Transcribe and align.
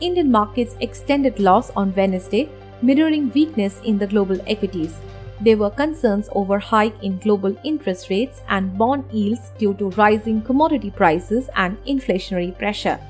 Indian 0.00 0.30
markets 0.30 0.76
extended 0.80 1.38
loss 1.38 1.70
on 1.70 1.94
Wednesday, 1.94 2.48
mirroring 2.82 3.30
weakness 3.32 3.80
in 3.84 3.98
the 3.98 4.06
global 4.06 4.38
equities. 4.46 4.94
There 5.40 5.56
were 5.56 5.70
concerns 5.70 6.28
over 6.32 6.58
hike 6.58 7.02
in 7.02 7.18
global 7.18 7.56
interest 7.64 8.10
rates 8.10 8.42
and 8.48 8.76
bond 8.78 9.04
yields 9.10 9.50
due 9.58 9.74
to 9.74 9.90
rising 9.90 10.42
commodity 10.42 10.90
prices 10.90 11.48
and 11.56 11.76
inflationary 11.84 12.56
pressure. 12.56 13.00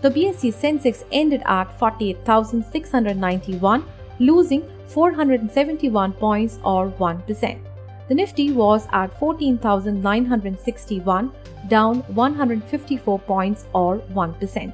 The 0.00 0.10
BSE 0.10 0.52
Sensex 0.52 1.04
ended 1.12 1.42
at 1.46 1.78
48,691, 1.78 3.84
losing 4.18 4.64
471 4.86 6.12
points 6.14 6.58
or 6.64 6.90
1%. 6.90 7.58
The 8.08 8.14
Nifty 8.14 8.52
was 8.52 8.88
at 8.92 9.16
14,961, 9.18 11.32
down 11.68 12.00
154 12.14 13.18
points 13.20 13.66
or 13.72 13.98
1%. 13.98 14.72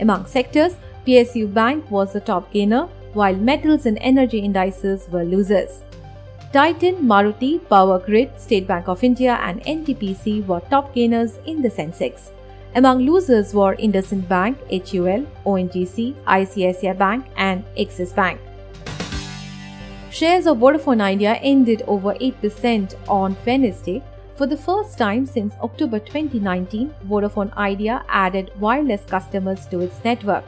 Among 0.00 0.26
sectors, 0.26 0.76
PSU 1.08 1.52
Bank 1.54 1.90
was 1.90 2.12
the 2.12 2.20
top 2.20 2.52
gainer, 2.52 2.86
while 3.14 3.34
metals 3.34 3.86
and 3.86 3.96
energy 4.02 4.40
indices 4.40 5.08
were 5.08 5.24
losers. 5.24 5.80
Titan, 6.52 6.96
Maruti, 6.96 7.66
Power 7.70 7.98
Grid, 7.98 8.38
State 8.38 8.66
Bank 8.66 8.88
of 8.88 9.02
India, 9.02 9.38
and 9.42 9.62
NTPC 9.62 10.46
were 10.46 10.60
top 10.68 10.94
gainers 10.94 11.38
in 11.46 11.62
the 11.62 11.70
Sensex. 11.70 12.28
Among 12.74 13.06
losers 13.06 13.54
were 13.54 13.74
IndusInd 13.76 14.28
Bank, 14.28 14.58
HUL, 14.70 15.24
ONGC, 15.46 16.14
ICICI 16.26 16.98
Bank, 16.98 17.24
and 17.38 17.64
Axis 17.80 18.12
Bank. 18.12 18.38
Shares 20.10 20.46
of 20.46 20.58
Vodafone 20.58 21.00
Idea 21.00 21.36
ended 21.36 21.84
over 21.86 22.12
8% 22.16 22.94
on 23.08 23.34
Wednesday. 23.46 24.02
For 24.36 24.46
the 24.46 24.58
first 24.58 24.98
time 24.98 25.24
since 25.24 25.54
October 25.62 26.00
2019, 26.00 26.94
Vodafone 27.08 27.56
Idea 27.56 28.04
added 28.10 28.50
wireless 28.60 29.04
customers 29.06 29.66
to 29.68 29.80
its 29.80 30.04
network. 30.04 30.44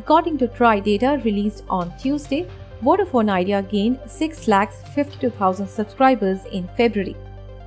According 0.00 0.38
to 0.38 0.48
TRAI 0.48 0.82
data 0.82 1.20
released 1.26 1.62
on 1.68 1.92
Tuesday, 1.98 2.48
Vodafone 2.82 3.28
Idea 3.28 3.60
gained 3.62 3.98
6,52,000 4.06 5.68
subscribers 5.68 6.46
in 6.46 6.68
February. 6.78 7.14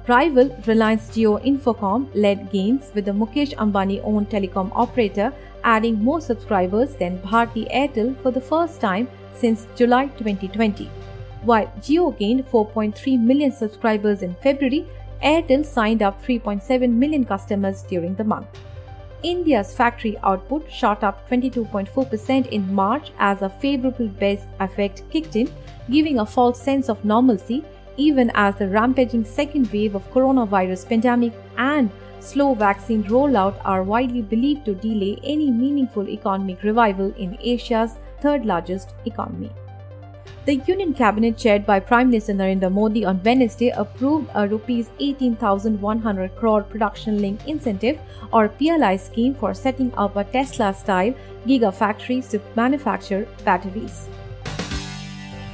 Rival 0.08 0.50
Reliance 0.66 1.10
Jio 1.16 1.36
Infocomm 1.50 2.08
led 2.16 2.52
gains 2.52 2.90
with 2.96 3.06
the 3.06 3.12
Mukesh 3.12 3.54
Ambani 3.66 4.02
owned 4.04 4.32
telecom 4.32 4.72
operator 4.74 5.32
adding 5.64 6.04
more 6.04 6.20
subscribers 6.20 6.96
than 6.96 7.20
Bharti 7.20 7.72
Airtel 7.72 8.20
for 8.24 8.32
the 8.32 8.42
first 8.42 8.82
time 8.82 9.08
since 9.36 9.68
July 9.76 10.08
2020. 10.08 10.90
While 11.44 11.72
Geo 11.84 12.10
gained 12.10 12.48
4.3 12.48 13.20
million 13.20 13.52
subscribers 13.52 14.24
in 14.24 14.34
February, 14.42 14.88
Airtel 15.24 15.64
signed 15.64 16.02
up 16.02 16.22
3.7 16.26 16.90
million 16.90 17.26
customers 17.26 17.84
during 17.84 18.16
the 18.16 18.24
month. 18.24 18.48
India's 19.24 19.74
factory 19.74 20.18
output 20.24 20.70
shot 20.72 21.04
up 21.04 21.30
22.4% 21.30 22.48
in 22.48 22.74
March 22.74 23.12
as 23.20 23.42
a 23.42 23.50
favorable 23.50 24.08
base 24.08 24.46
effect 24.60 25.04
kicked 25.10 25.36
in, 25.36 25.50
giving 25.90 26.20
a 26.20 26.26
false 26.26 26.62
sense 26.62 26.90
of 26.90 27.04
normalcy 27.06 27.64
even 27.98 28.32
as 28.34 28.56
the 28.58 28.68
rampaging 28.68 29.24
second 29.24 29.72
wave 29.72 29.96
of 29.96 30.12
coronavirus 30.12 30.88
pandemic 30.88 31.34
and 31.58 31.92
slow 32.20 32.54
vaccine 32.54 33.04
rollout 33.04 33.60
are 33.66 33.84
widely 33.84 34.22
believed 34.22 34.66
to 34.66 34.74
delay 34.76 35.20
any 35.24 35.52
meaningful 35.52 36.08
economic 36.08 36.64
revival 36.64 37.14
in 37.18 37.38
Asia's 37.42 37.98
third 38.22 38.46
largest 38.46 38.96
economy. 39.06 39.52
The 40.46 40.56
Union 40.68 40.94
Cabinet, 40.94 41.38
chaired 41.38 41.66
by 41.66 41.80
Prime 41.80 42.10
Minister 42.10 42.34
Narendra 42.34 42.70
Modi 42.70 43.06
on 43.06 43.22
Wednesday, 43.24 43.70
approved 43.70 44.30
a 44.36 44.46
Rs 44.46 44.90
18,100 45.00 46.36
crore 46.36 46.64
production 46.64 47.22
link 47.22 47.48
incentive 47.48 47.98
or 48.34 48.50
PLI 48.50 48.98
scheme 48.98 49.36
for 49.36 49.54
setting 49.54 49.94
up 49.96 50.18
a 50.18 50.26
Tesla 50.26 50.74
style 50.74 51.14
gigafactory 51.48 52.30
to 52.30 52.42
manufacture 52.56 53.26
batteries. 53.46 54.10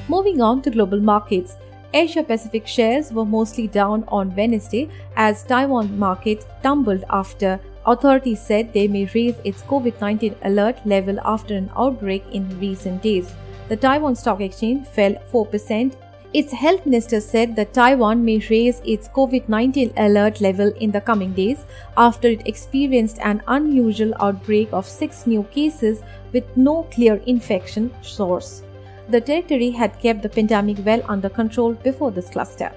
Moving 0.07 0.41
on 0.41 0.63
to 0.63 0.71
global 0.71 0.99
markets. 0.99 1.55
Asia 1.93 2.23
Pacific 2.23 2.65
shares 2.65 3.11
were 3.11 3.25
mostly 3.25 3.67
down 3.67 4.03
on 4.07 4.35
Wednesday 4.35 4.89
as 5.15 5.43
Taiwan 5.43 5.99
market 5.99 6.47
tumbled 6.63 7.03
after 7.11 7.59
authorities 7.85 8.41
said 8.41 8.73
they 8.73 8.87
may 8.87 9.05
raise 9.13 9.35
its 9.43 9.61
COVID-19 9.63 10.35
alert 10.43 10.77
level 10.85 11.19
after 11.25 11.55
an 11.55 11.69
outbreak 11.75 12.23
in 12.31 12.59
recent 12.59 13.01
days 13.03 13.31
the 13.69 13.77
Taiwan 13.77 14.15
Stock 14.15 14.41
Exchange 14.41 14.87
fell 14.87 15.13
4%. 15.31 15.95
Its 16.33 16.51
health 16.51 16.85
minister 16.85 17.19
said 17.19 17.55
that 17.55 17.73
Taiwan 17.73 18.23
may 18.23 18.37
raise 18.49 18.81
its 18.85 19.07
COVID 19.07 19.47
19 19.49 19.93
alert 19.97 20.41
level 20.41 20.71
in 20.79 20.91
the 20.91 21.01
coming 21.01 21.33
days 21.33 21.65
after 21.97 22.27
it 22.27 22.47
experienced 22.47 23.19
an 23.19 23.41
unusual 23.47 24.13
outbreak 24.19 24.69
of 24.71 24.85
six 24.85 25.25
new 25.25 25.43
cases 25.43 26.01
with 26.33 26.55
no 26.55 26.83
clear 26.91 27.15
infection 27.25 27.91
source. 28.03 28.61
The 29.09 29.21
territory 29.21 29.71
had 29.71 29.99
kept 29.99 30.21
the 30.21 30.29
pandemic 30.29 30.85
well 30.85 31.01
under 31.07 31.29
control 31.29 31.73
before 31.73 32.11
this 32.11 32.29
cluster. 32.29 32.71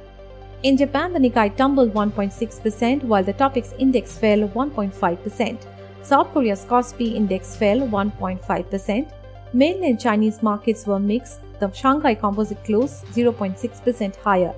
In 0.63 0.77
Japan, 0.77 1.13
the 1.13 1.19
Nikkei 1.19 1.55
tumbled 1.57 1.93
1.6% 1.93 3.03
while 3.03 3.25
the 3.25 3.35
Topix 3.35 3.75
index 3.79 4.17
fell 4.17 4.49
1.5%. 4.49 5.59
South 6.03 6.33
Korea's 6.33 6.65
Kospi 6.65 7.15
index 7.15 7.57
fell 7.57 7.81
1.5%. 7.81 9.22
Mainland 9.55 10.01
Chinese 10.01 10.43
markets 10.43 10.87
were 10.87 10.99
mixed. 10.99 11.41
The 11.61 11.71
Shanghai 11.73 12.15
Composite 12.15 12.65
closed 12.65 13.05
0.6% 13.07 14.17
higher. 14.17 14.55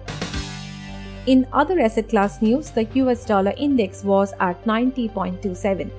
In 1.26 1.46
other 1.52 1.80
asset 1.80 2.08
class 2.08 2.40
news, 2.40 2.70
the 2.70 2.84
US 3.00 3.24
dollar 3.24 3.52
index 3.56 4.04
was 4.04 4.32
at 4.38 4.62
90.27. 4.64 5.90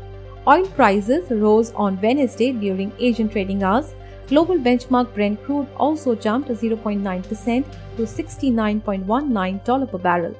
Oil 0.47 0.65
prices 0.67 1.29
rose 1.29 1.71
on 1.73 1.99
Wednesday 2.01 2.53
during 2.53 2.93
Asian 2.99 3.27
trading 3.27 3.63
hours. 3.63 3.93
Global 4.27 4.55
benchmark 4.55 5.13
Brent 5.13 5.43
crude 5.43 5.67
also 5.77 6.15
jumped 6.15 6.49
0.9% 6.49 7.65
to 7.97 8.03
$69.19 8.03 9.91
per 9.91 9.97
barrel. 9.97 10.35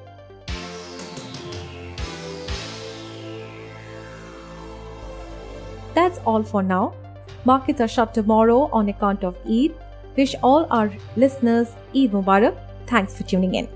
That's 5.94 6.18
all 6.24 6.42
for 6.42 6.62
now. 6.62 6.94
Markets 7.46 7.80
are 7.80 7.86
shut 7.86 8.12
tomorrow 8.12 8.68
on 8.72 8.88
account 8.88 9.22
of 9.22 9.36
Eid. 9.48 9.72
Wish 10.16 10.34
all 10.42 10.66
our 10.68 10.90
listeners 11.16 11.68
Eid 11.94 12.10
Mubarak. 12.10 12.56
Thanks 12.88 13.16
for 13.16 13.22
tuning 13.22 13.54
in. 13.54 13.68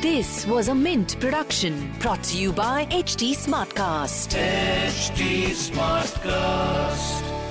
This 0.00 0.44
was 0.48 0.66
a 0.66 0.74
Mint 0.74 1.20
production 1.20 1.92
brought 2.00 2.24
to 2.24 2.36
you 2.36 2.52
by 2.52 2.86
HT 2.86 3.36
Smartcast. 3.36 4.34
HT 4.34 5.54
Smartcast. 5.70 7.41